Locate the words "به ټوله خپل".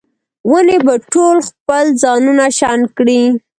0.85-1.85